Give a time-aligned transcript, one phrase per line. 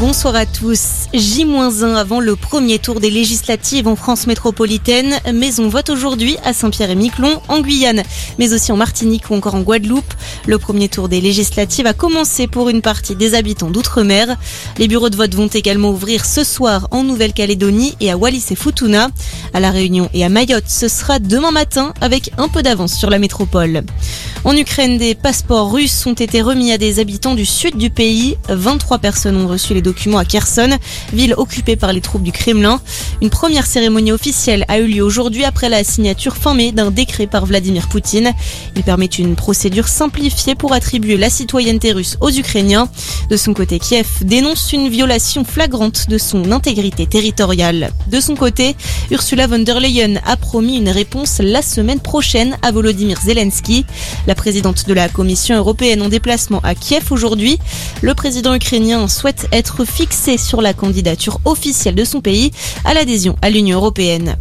[0.00, 1.08] Bonsoir à tous.
[1.12, 6.54] J-1 avant le premier tour des législatives en France métropolitaine, mais on vote aujourd'hui à
[6.54, 8.02] Saint-Pierre-et-Miquelon, en Guyane,
[8.38, 10.14] mais aussi en Martinique ou encore en Guadeloupe.
[10.46, 14.38] Le premier tour des législatives a commencé pour une partie des habitants d'outre-mer.
[14.78, 18.56] Les bureaux de vote vont également ouvrir ce soir en Nouvelle-Calédonie et à Wallis et
[18.56, 19.10] Futuna.
[19.52, 23.10] À La Réunion et à Mayotte, ce sera demain matin avec un peu d'avance sur
[23.10, 23.82] la métropole.
[24.44, 28.38] En Ukraine, des passeports russes ont été remis à des habitants du sud du pays.
[28.48, 30.70] 23 personnes ont reçu les documents à Kherson,
[31.12, 32.80] ville occupée par les troupes du Kremlin.
[33.20, 37.26] Une première cérémonie officielle a eu lieu aujourd'hui après la signature fin mai d'un décret
[37.26, 38.32] par Vladimir Poutine.
[38.76, 42.88] Il permet une procédure simplifiée pour attribuer la citoyenneté russe aux Ukrainiens.
[43.30, 47.90] De son côté, Kiev dénonce une violation flagrante de son intégrité territoriale.
[48.06, 48.76] De son côté,
[49.10, 53.84] Ursula von der Leyen a promis une réponse la semaine prochaine à Volodymyr Zelensky.
[54.28, 57.58] La présidente de la Commission européenne en déplacement à Kiev aujourd'hui.
[58.02, 62.50] Le président ukrainien souhaite être fixé sur la candidature officielle de son pays
[62.84, 64.36] à l'adhésion à l'Union européenne.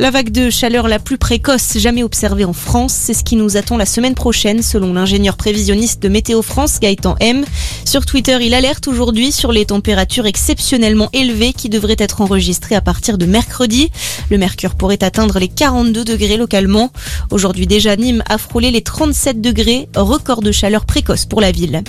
[0.00, 3.58] La vague de chaleur la plus précoce jamais observée en France, c'est ce qui nous
[3.58, 7.44] attend la semaine prochaine selon l'ingénieur prévisionniste de Météo France Gaëtan M.
[7.84, 12.80] Sur Twitter, il alerte aujourd'hui sur les températures exceptionnellement élevées qui devraient être enregistrées à
[12.80, 13.90] partir de mercredi.
[14.30, 16.90] Le mercure pourrait atteindre les 42 degrés localement.
[17.30, 21.82] Aujourd'hui déjà, Nîmes a frôlé les 37 degrés, record de chaleur précoce pour la ville.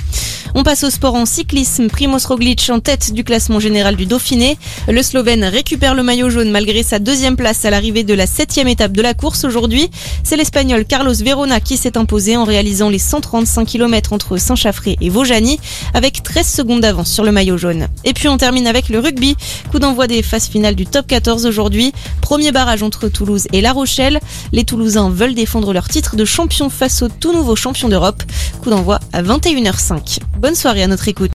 [0.53, 1.87] On passe au sport en cyclisme.
[1.87, 4.57] Primoz Roglic en tête du classement général du Dauphiné.
[4.89, 8.67] Le Slovène récupère le maillot jaune malgré sa deuxième place à l'arrivée de la septième
[8.67, 9.89] étape de la course aujourd'hui.
[10.23, 15.09] C'est l'Espagnol Carlos Verona qui s'est imposé en réalisant les 135 km entre Saint-Chaffré et
[15.09, 15.59] Vaujany
[15.93, 17.87] avec 13 secondes d'avance sur le maillot jaune.
[18.03, 19.35] Et puis on termine avec le rugby.
[19.71, 21.93] Coup d'envoi des phases finales du top 14 aujourd'hui.
[22.21, 24.19] Premier barrage entre Toulouse et La Rochelle.
[24.51, 28.23] Les Toulousains veulent défendre leur titre de champion face au tout nouveau champion d'Europe.
[28.61, 30.19] Coup d'envoi à 21h05.
[30.39, 31.29] Bonne soirée à notre écoute.